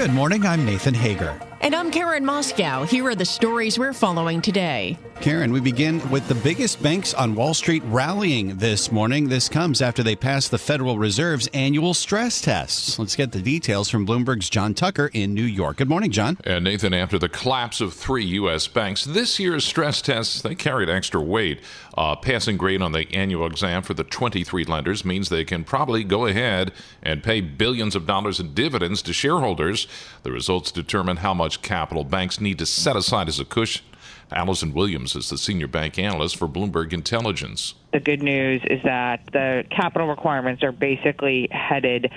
[0.00, 0.46] Good morning.
[0.46, 1.38] I'm Nathan Hager.
[1.60, 2.88] And I'm Karen Moskow.
[2.88, 4.96] Here are the stories we're following today.
[5.20, 9.28] Karen, we begin with the biggest banks on Wall Street rallying this morning.
[9.28, 12.98] This comes after they passed the Federal Reserve's annual stress tests.
[12.98, 15.76] Let's get the details from Bloomberg's John Tucker in New York.
[15.76, 16.38] Good morning, John.
[16.44, 18.68] And Nathan, after the collapse of three U.S.
[18.68, 21.60] banks, this year's stress tests they carried extra weight.
[21.96, 26.04] Uh, passing grade on the annual exam for the 23 lenders means they can probably
[26.04, 26.72] go ahead
[27.02, 29.86] and pay billions of dollars in dividends to shareholders.
[30.22, 33.84] The results determine how much capital banks need to set aside as a cushion.
[34.32, 37.74] Allison Williams is the senior bank analyst for Bloomberg Intelligence.
[37.92, 42.12] The good news is that the capital requirements are basically headed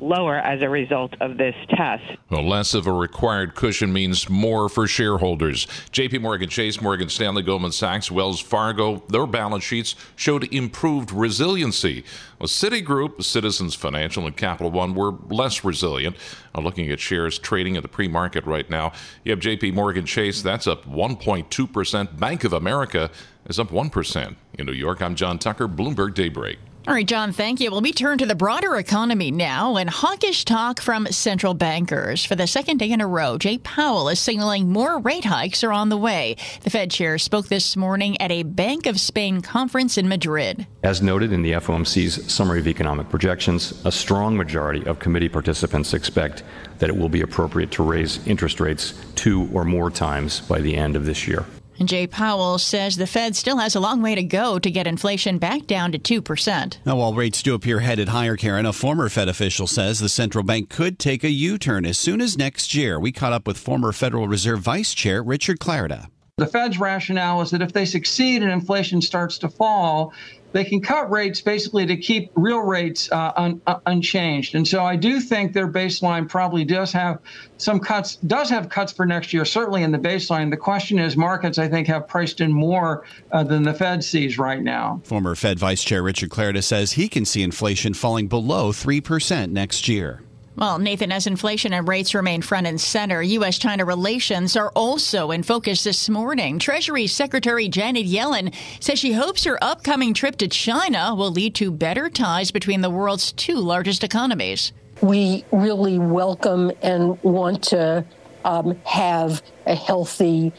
[0.00, 2.04] lower as a result of this test.
[2.30, 5.66] Well, less of a required cushion means more for shareholders.
[5.92, 12.04] JP Morgan Chase, Morgan Stanley, Goldman Sachs, Wells Fargo, their balance sheets showed improved resiliency.
[12.38, 16.16] Well, Citigroup, Citizens Financial, and Capital One were less resilient.
[16.54, 18.92] Uh, looking at shares trading at the pre market right now,
[19.24, 22.18] you have JP Morgan Chase, that's up 1.2%.
[22.18, 23.10] Bank of America
[23.46, 24.36] is up 1%.
[24.58, 26.58] In New York, I'm John Tucker, Bloomberg Daybreak.
[26.88, 27.70] All right, John, thank you.
[27.70, 32.24] Well, we turn to the broader economy now and hawkish talk from central bankers.
[32.24, 35.70] For the second day in a row, Jay Powell is signaling more rate hikes are
[35.70, 36.36] on the way.
[36.62, 40.66] The Fed chair spoke this morning at a Bank of Spain conference in Madrid.
[40.82, 45.92] As noted in the FOMC's summary of economic projections, a strong majority of committee participants
[45.92, 46.42] expect
[46.78, 50.74] that it will be appropriate to raise interest rates two or more times by the
[50.74, 51.44] end of this year.
[51.78, 54.86] And Jay Powell says the Fed still has a long way to go to get
[54.86, 56.78] inflation back down to 2%.
[56.84, 60.42] Now, while rates do appear headed higher, Karen, a former Fed official says the central
[60.42, 62.98] bank could take a U turn as soon as next year.
[62.98, 66.08] We caught up with former Federal Reserve Vice Chair Richard Clarida.
[66.38, 70.12] The Fed's rationale is that if they succeed and inflation starts to fall,
[70.52, 74.54] they can cut rates basically to keep real rates uh, un, uh, unchanged.
[74.54, 77.18] And so I do think their baseline probably does have
[77.58, 80.50] some cuts, does have cuts for next year, certainly in the baseline.
[80.50, 84.38] The question is, markets, I think, have priced in more uh, than the Fed sees
[84.38, 85.00] right now.
[85.04, 89.88] Former Fed Vice Chair Richard Clarida says he can see inflation falling below 3% next
[89.88, 90.22] year.
[90.58, 93.58] Well, Nathan, as inflation and rates remain front and center, U.S.
[93.58, 96.58] China relations are also in focus this morning.
[96.58, 101.70] Treasury Secretary Janet Yellen says she hopes her upcoming trip to China will lead to
[101.70, 104.72] better ties between the world's two largest economies.
[105.00, 108.04] We really welcome and want to
[108.44, 110.52] um, have a healthy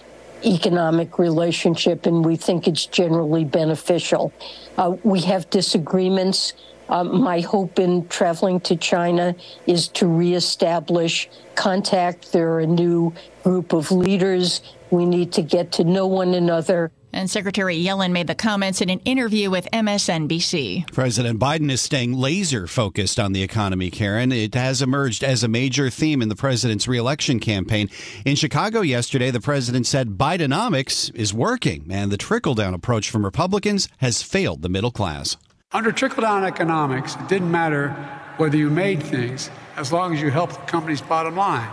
[0.46, 4.32] economic relationship, and we think it's generally beneficial.
[4.78, 6.54] Uh, we have disagreements
[6.90, 9.36] um, my hope in traveling to China
[9.68, 12.32] is to reestablish contact.
[12.32, 13.14] There are a new
[13.44, 14.62] group of leaders.
[14.92, 16.92] We need to get to know one another.
[17.12, 20.92] And Secretary Yellen made the comments in an interview with MSNBC.
[20.94, 24.32] President Biden is staying laser focused on the economy, Karen.
[24.32, 27.90] It has emerged as a major theme in the president's reelection campaign.
[28.26, 33.26] In Chicago yesterday, the president said Bidenomics is working, and the trickle down approach from
[33.26, 35.36] Republicans has failed the middle class.
[35.72, 37.92] Under trickle down economics, it didn't matter
[38.38, 41.70] whether you made things as long as you helped the company's bottom line.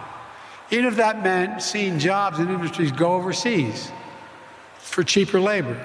[0.71, 3.91] Even if that meant seeing jobs and industries go overseas
[4.79, 5.81] for cheaper labor.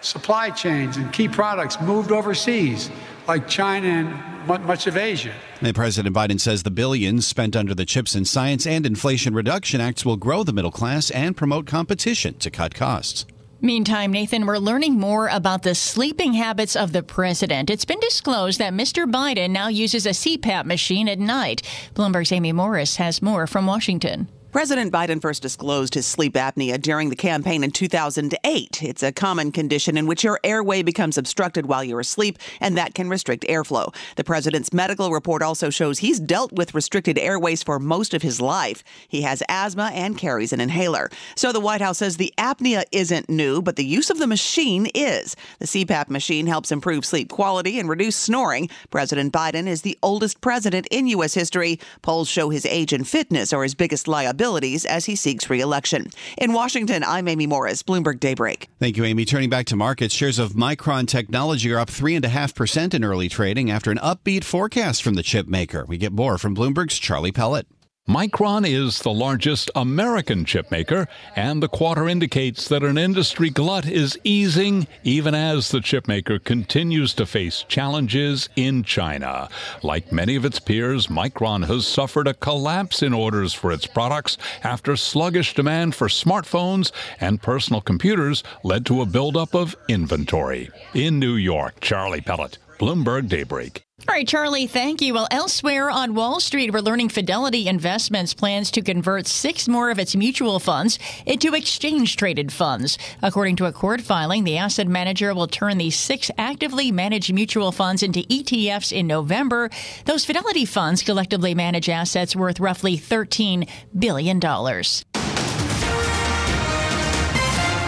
[0.00, 2.90] Supply chains and key products moved overseas,
[3.28, 5.32] like China and much of Asia.
[5.60, 9.80] And President Biden says the billions spent under the CHIPS and Science and Inflation Reduction
[9.80, 13.24] Acts will grow the middle class and promote competition to cut costs.
[13.64, 17.70] Meantime, Nathan, we're learning more about the sleeping habits of the president.
[17.70, 19.08] It's been disclosed that Mr.
[19.08, 21.62] Biden now uses a CPAP machine at night.
[21.94, 24.26] Bloomberg's Amy Morris has more from Washington.
[24.52, 28.82] President Biden first disclosed his sleep apnea during the campaign in 2008.
[28.82, 32.92] It's a common condition in which your airway becomes obstructed while you're asleep, and that
[32.92, 33.94] can restrict airflow.
[34.16, 38.42] The president's medical report also shows he's dealt with restricted airways for most of his
[38.42, 38.84] life.
[39.08, 41.08] He has asthma and carries an inhaler.
[41.34, 44.86] So the White House says the apnea isn't new, but the use of the machine
[44.94, 45.34] is.
[45.60, 48.68] The CPAP machine helps improve sleep quality and reduce snoring.
[48.90, 51.32] President Biden is the oldest president in U.S.
[51.32, 51.80] history.
[52.02, 56.10] Polls show his age and fitness are his biggest liability as he seeks reelection.
[56.36, 58.68] In Washington, I'm Amy Morris, Bloomberg Daybreak.
[58.80, 59.24] Thank you, Amy.
[59.24, 63.90] Turning back to markets, shares of Micron Technology are up 3.5% in early trading after
[63.92, 65.84] an upbeat forecast from the chip maker.
[65.86, 67.66] We get more from Bloomberg's Charlie Pellet.
[68.08, 71.06] Micron is the largest American chipmaker,
[71.36, 77.14] and the quarter indicates that an industry glut is easing even as the chipmaker continues
[77.14, 79.48] to face challenges in China.
[79.84, 84.36] Like many of its peers, Micron has suffered a collapse in orders for its products
[84.64, 86.90] after sluggish demand for smartphones
[87.20, 90.70] and personal computers led to a buildup of inventory.
[90.92, 93.84] In New York, Charlie Pellet, Bloomberg Daybreak.
[94.08, 95.14] All right, Charlie, thank you.
[95.14, 99.98] Well, elsewhere on Wall Street, we're learning Fidelity Investments plans to convert six more of
[100.00, 102.98] its mutual funds into exchange traded funds.
[103.22, 107.70] According to a court filing, the asset manager will turn these six actively managed mutual
[107.70, 109.70] funds into ETFs in November.
[110.04, 114.40] Those Fidelity funds collectively manage assets worth roughly $13 billion.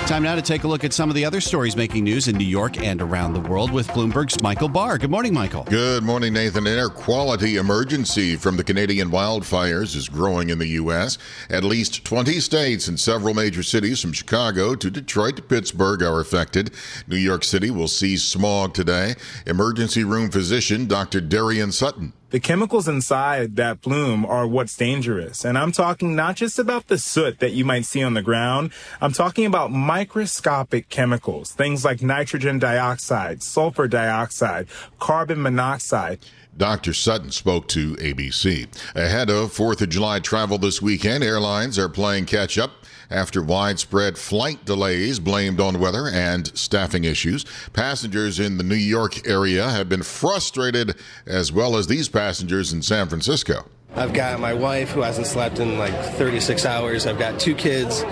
[0.06, 2.37] Time now to take a look at some of the other stories making news in
[2.37, 4.99] New York and around the world with Bloomberg's Michael Barr.
[4.99, 5.65] Good morning, Michael.
[5.65, 6.67] Good morning, Nathan.
[6.67, 11.17] An air quality emergency from the Canadian wildfires is growing in the U.S.
[11.49, 16.21] At least 20 states and several major cities from Chicago to Detroit to Pittsburgh are
[16.21, 16.75] affected.
[17.09, 19.15] New York City will see smog today.
[19.47, 21.23] Emergency room physician Dr.
[21.23, 25.45] Darien Sutton the chemicals inside that plume are what's dangerous.
[25.45, 28.73] And I'm talking not just about the soot that you might see on the ground.
[29.01, 34.67] I'm talking about microscopic chemicals, things like nitrogen dioxide, sulfur dioxide,
[34.99, 36.19] carbon monoxide.
[36.56, 36.95] Dr.
[36.95, 38.69] Sutton spoke to ABC.
[38.95, 44.17] Ahead of 4th of July travel this weekend, airlines are playing catch up after widespread
[44.17, 47.45] flight delays blamed on weather and staffing issues.
[47.73, 50.97] Passengers in the New York area have been frustrated,
[51.27, 53.67] as well as these passengers in San Francisco.
[53.97, 57.07] I've got my wife who hasn't slept in like 36 hours.
[57.07, 58.03] I've got two kids.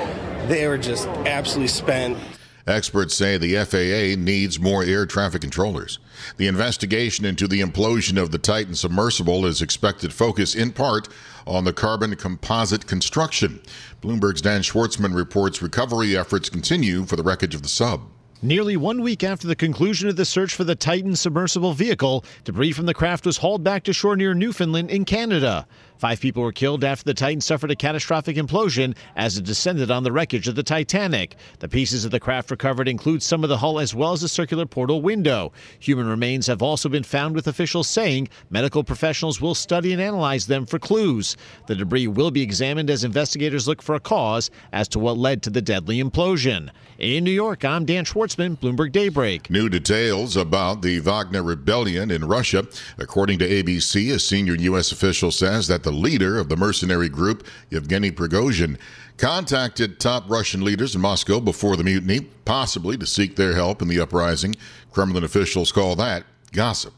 [0.48, 2.18] They were just absolutely spent.
[2.66, 5.98] Experts say the FAA needs more air traffic controllers.
[6.36, 11.08] The investigation into the implosion of the Titan submersible is expected to focus in part
[11.46, 13.60] on the carbon composite construction.
[14.00, 18.02] Bloomberg's Dan Schwartzman reports recovery efforts continue for the wreckage of the sub.
[18.44, 22.72] Nearly one week after the conclusion of the search for the Titan submersible vehicle, debris
[22.72, 25.64] from the craft was hauled back to shore near Newfoundland in Canada.
[26.02, 30.02] Five people were killed after the Titan suffered a catastrophic implosion as it descended on
[30.02, 31.36] the wreckage of the Titanic.
[31.60, 34.28] The pieces of the craft recovered include some of the hull as well as a
[34.28, 35.52] circular portal window.
[35.78, 40.48] Human remains have also been found, with officials saying medical professionals will study and analyze
[40.48, 41.36] them for clues.
[41.68, 45.40] The debris will be examined as investigators look for a cause as to what led
[45.44, 46.70] to the deadly implosion.
[46.98, 49.50] In New York, I'm Dan Schwartzman, Bloomberg Daybreak.
[49.50, 52.66] New details about the Wagner rebellion in Russia.
[52.98, 54.90] According to ABC, a senior U.S.
[54.90, 58.78] official says that the the leader of the mercenary group, Yevgeny Prigozhin,
[59.18, 63.88] contacted top Russian leaders in Moscow before the mutiny, possibly to seek their help in
[63.88, 64.54] the uprising.
[64.90, 66.94] Kremlin officials call that gossip.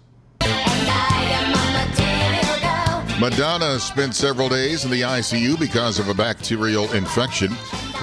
[3.20, 7.52] Madonna spent several days in the ICU because of a bacterial infection.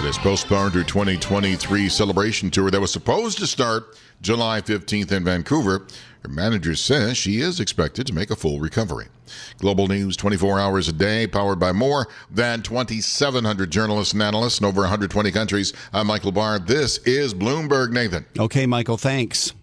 [0.01, 5.87] Has postponed her 2023 celebration tour that was supposed to start July 15th in Vancouver.
[6.23, 9.07] Her manager says she is expected to make a full recovery.
[9.59, 14.65] Global News 24 hours a day, powered by more than 2,700 journalists and analysts in
[14.65, 15.71] over 120 countries.
[15.93, 16.59] I'm Michael Barr.
[16.59, 18.25] This is Bloomberg Nathan.
[18.37, 19.53] Okay, Michael, thanks.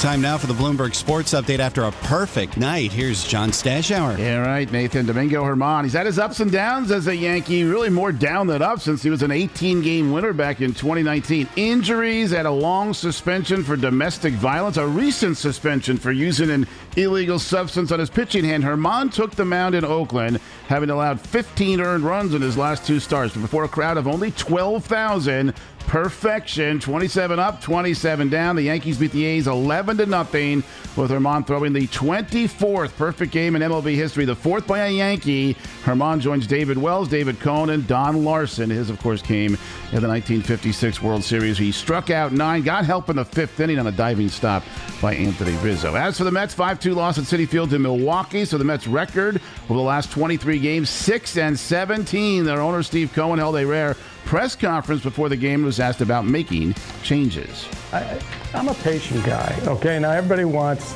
[0.00, 2.92] Time now for the Bloomberg Sports Update after a perfect night.
[2.92, 4.18] Here's John Stashower.
[4.18, 5.06] Yeah, right, Nathan.
[5.06, 5.84] Domingo Germán.
[5.84, 9.02] He's had his ups and downs as a Yankee, really more down than up since
[9.02, 11.48] he was an 18 game winner back in 2019.
[11.56, 16.66] Injuries and a long suspension for domestic violence, a recent suspension for using an
[16.96, 18.64] illegal substance on his pitching hand.
[18.64, 23.00] Germán took the mound in Oakland, having allowed 15 earned runs in his last two
[23.00, 25.54] starts, before a crowd of only 12,000
[25.86, 26.80] perfection.
[26.80, 28.56] 27 up, 27 down.
[28.56, 30.64] The Yankees beat the A's 11 to nothing,
[30.96, 35.54] with Germán throwing the 24th perfect game in MLB history, the fourth by a Yankee.
[35.84, 38.70] Germán joins David Wells, David Cone, and Don Larsen.
[38.70, 39.54] His, of course, came
[39.92, 41.56] in the 1956 World Series.
[41.56, 44.64] He struck out nine, got help in the fifth inning on a diving stop
[45.00, 45.94] by Anthony Rizzo.
[45.94, 48.44] As for the Mets, 5-2 loss at Citi Field to Milwaukee.
[48.44, 52.44] So the Mets record over the last 23 games, 6 and 17.
[52.44, 56.26] Their owner Steve Cohen held a rare press conference before the game was asked about
[56.26, 57.68] making changes.
[57.92, 58.20] I,
[58.54, 59.56] am a patient guy.
[59.66, 60.94] Okay, now everybody wants,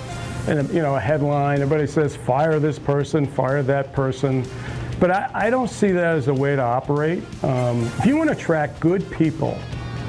[0.49, 1.63] you know, a headline.
[1.63, 4.45] Everybody says fire this person, fire that person,
[4.99, 7.23] but I, I don't see that as a way to operate.
[7.43, 9.59] Um, if you want to attract good people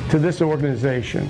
[0.10, 1.30] to this organization,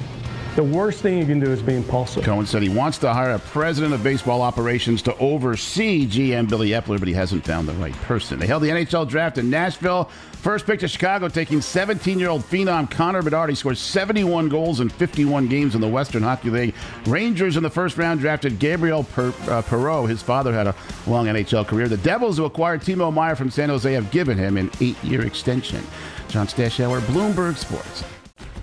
[0.56, 2.24] the worst thing you can do is be impulsive.
[2.24, 6.70] Cohen said he wants to hire a president of baseball operations to oversee GM Billy
[6.72, 8.38] Eppler, but he hasn't found the right person.
[8.38, 10.10] They held the NHL draft in Nashville.
[10.42, 13.50] First pick to Chicago, taking 17 year old phenom Connor Bedard.
[13.50, 16.76] He scored 71 goals in 51 games in the Western Hockey League.
[17.06, 20.10] Rangers in the first round drafted Gabriel per- uh, Perreault.
[20.10, 20.76] His father had a
[21.08, 21.88] long NHL career.
[21.88, 25.22] The Devils, who acquired Timo Meier from San Jose, have given him an eight year
[25.26, 25.82] extension.
[26.28, 28.04] John Stashower, Bloomberg Sports.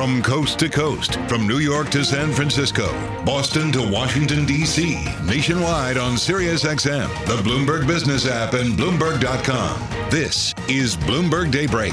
[0.00, 2.88] From coast to coast, from New York to San Francisco,
[3.22, 4.94] Boston to Washington, D.C.,
[5.26, 10.10] nationwide on SiriusXM, the Bloomberg Business app, and Bloomberg.com.
[10.10, 11.92] This is Bloomberg Daybreak.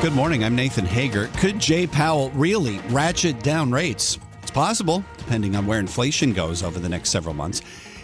[0.00, 0.42] Good morning.
[0.42, 1.26] I'm Nathan Hager.
[1.36, 4.18] Could Jay Powell really ratchet down rates?
[4.40, 7.60] It's possible, depending on where inflation goes over the next several months.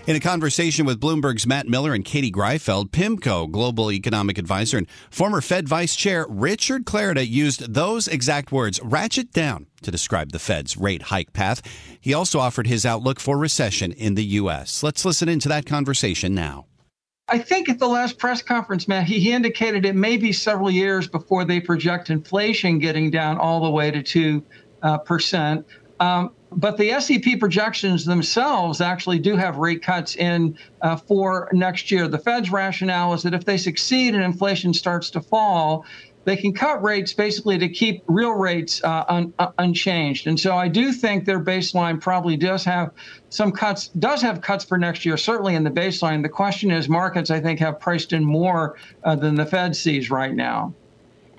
[0.07, 4.89] In a conversation with Bloomberg's Matt Miller and Katie Greifeld, PIMCO global economic advisor and
[5.11, 10.39] former Fed Vice Chair Richard Clarida used those exact words, ratchet down, to describe the
[10.39, 11.61] Fed's rate hike path.
[12.01, 14.85] He also offered his outlook for recession in the U.S.
[14.85, 16.67] Let's listen into that conversation now.
[17.27, 21.09] I think at the last press conference, Matt, he indicated it may be several years
[21.09, 24.45] before they project inflation getting down all the way to 2
[24.83, 25.67] uh, percent.
[26.01, 31.91] Um, but the SEP projections themselves actually do have rate cuts in uh, for next
[31.91, 32.09] year.
[32.09, 35.85] The Fed's rationale is that if they succeed and inflation starts to fall,
[36.25, 40.27] they can cut rates basically to keep real rates uh, un, uh, unchanged.
[40.27, 42.91] And so I do think their baseline probably does have
[43.29, 46.23] some cuts, does have cuts for next year, certainly in the baseline.
[46.23, 50.11] The question is, markets, I think, have priced in more uh, than the Fed sees
[50.11, 50.75] right now.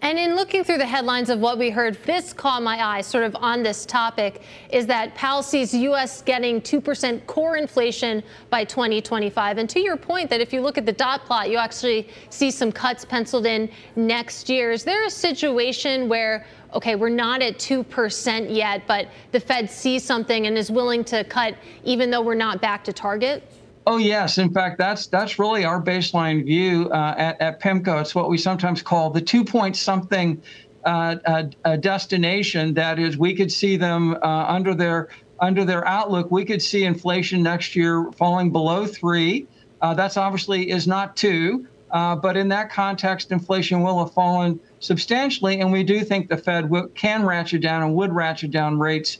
[0.02, 3.24] And in looking through the headlines of what we heard, this caught my eye sort
[3.24, 6.22] of on this topic is that Powell sees U.S.
[6.22, 9.58] getting 2% core inflation by 2025.
[9.58, 12.52] And to your point, that if you look at the dot plot, you actually see
[12.52, 14.72] some cuts penciled in next year.
[14.72, 20.04] Is there a situation where, okay, we're not at 2% yet, but the Fed sees
[20.04, 23.52] something and is willing to cut even though we're not back to target?
[23.90, 28.02] Oh yes, in fact, that's that's really our baseline view uh, at, at PIMCO.
[28.02, 30.44] It's what we sometimes call the two point something
[30.84, 31.16] uh,
[31.64, 32.74] uh, destination.
[32.74, 35.08] That is, we could see them uh, under their
[35.40, 36.30] under their outlook.
[36.32, 39.48] We could see inflation next year falling below three.
[39.82, 44.60] Uh, that's obviously is not two, uh, but in that context, inflation will have fallen
[44.80, 49.20] substantially, and we do think the Fed can ratchet down and would ratchet down rates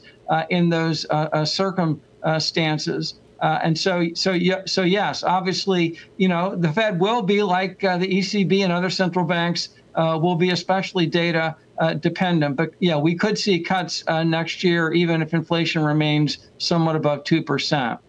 [0.50, 1.06] in those
[1.44, 3.14] circumstances.
[3.40, 7.82] Uh, and so, so, yeah, so yes, obviously, you know, the Fed will be like
[7.84, 12.56] uh, the ECB and other central banks uh, will be especially data uh, dependent.
[12.56, 17.24] But yeah, we could see cuts uh, next year, even if inflation remains somewhat above
[17.24, 18.00] two percent.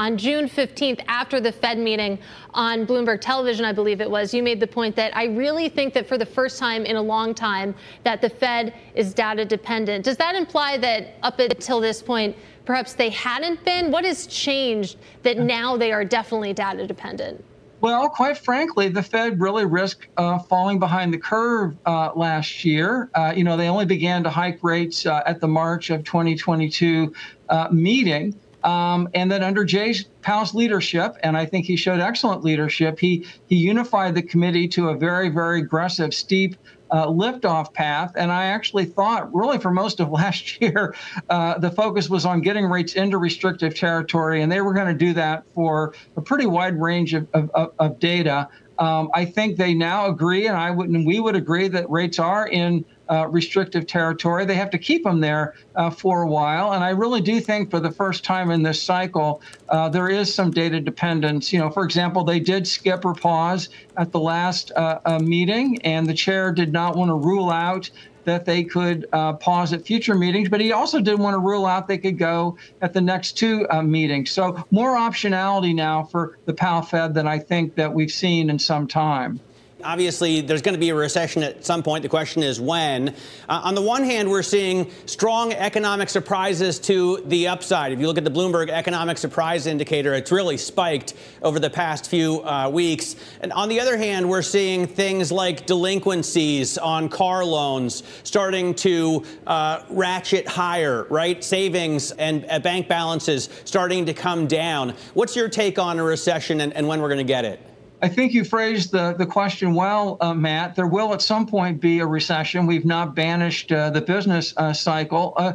[0.00, 2.20] On June 15th, after the Fed meeting
[2.54, 5.92] on Bloomberg Television, I believe it was, you made the point that I really think
[5.94, 10.04] that for the first time in a long time that the Fed is data dependent.
[10.04, 12.36] Does that imply that up until this point,
[12.68, 13.90] perhaps they hadn't been?
[13.90, 17.42] What has changed that now they are definitely data dependent?
[17.80, 23.08] Well, quite frankly, the Fed really risked uh, falling behind the curve uh, last year.
[23.14, 27.10] Uh, you know, they only began to hike rates uh, at the March of 2022
[27.48, 28.38] uh, meeting.
[28.64, 33.24] Um, and then under Jay Powell's leadership, and I think he showed excellent leadership, he,
[33.46, 36.56] he unified the committee to a very, very aggressive, steep
[36.90, 38.12] uh, liftoff path.
[38.16, 40.94] And I actually thought, really, for most of last year,
[41.28, 44.94] uh, the focus was on getting rates into restrictive territory, and they were going to
[44.94, 48.48] do that for a pretty wide range of, of, of data.
[48.78, 52.18] Um, I think they now agree, and I would, and we would agree that rates
[52.18, 54.44] are in uh, restrictive territory.
[54.44, 56.72] They have to keep them there uh, for a while.
[56.72, 60.32] And I really do think for the first time in this cycle, uh, there is
[60.32, 61.52] some data dependence.
[61.52, 65.80] You know, for example, they did skip or pause at the last uh, uh, meeting,
[65.82, 67.90] and the chair did not want to rule out
[68.28, 71.64] that they could uh, pause at future meetings, but he also didn't want to rule
[71.64, 74.30] out they could go at the next two uh, meetings.
[74.30, 78.58] So more optionality now for the Powell Fed than I think that we've seen in
[78.58, 79.40] some time.
[79.84, 82.02] Obviously, there's going to be a recession at some point.
[82.02, 83.10] The question is when.
[83.48, 87.92] Uh, on the one hand, we're seeing strong economic surprises to the upside.
[87.92, 92.10] If you look at the Bloomberg Economic Surprise Indicator, it's really spiked over the past
[92.10, 93.14] few uh, weeks.
[93.40, 99.24] And on the other hand, we're seeing things like delinquencies on car loans starting to
[99.46, 101.44] uh, ratchet higher, right?
[101.44, 104.94] Savings and uh, bank balances starting to come down.
[105.14, 107.67] What's your take on a recession and, and when we're going to get it?
[108.00, 110.76] I think you phrased the, the question well, uh, Matt.
[110.76, 112.66] There will at some point be a recession.
[112.66, 115.34] We've not banished uh, the business uh, cycle.
[115.36, 115.54] Uh,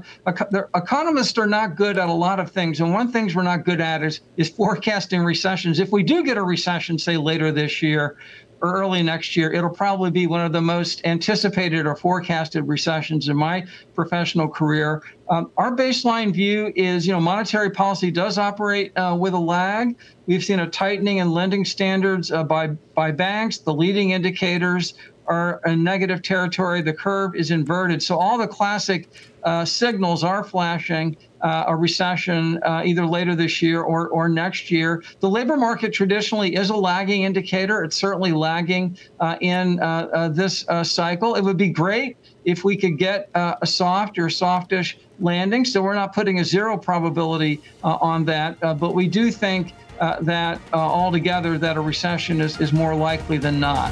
[0.75, 2.81] economists are not good at a lot of things.
[2.81, 5.79] And one thing we're not good at is, is forecasting recessions.
[5.79, 8.17] If we do get a recession, say later this year,
[8.63, 13.35] early next year, it'll probably be one of the most anticipated or forecasted recessions in
[13.35, 15.03] my professional career.
[15.29, 19.97] Um, our baseline view is, you know, monetary policy does operate uh, with a lag.
[20.25, 23.57] We've seen a tightening in lending standards uh, by by banks.
[23.57, 24.93] The leading indicators
[25.27, 26.81] are in negative territory.
[26.81, 28.01] The curve is inverted.
[28.01, 29.09] So all the classic
[29.43, 34.71] uh, signals are flashing uh, a recession uh, either later this year or, or next
[34.71, 35.03] year.
[35.19, 37.83] The labor market traditionally is a lagging indicator.
[37.83, 41.35] It's certainly lagging uh, in uh, uh, this cycle.
[41.35, 42.15] It would be great
[42.45, 45.65] if we could get a soft or softish landing.
[45.65, 51.57] So we're not putting a zero probability on that, but we do think that altogether
[51.57, 53.91] that a recession is, is more likely than not.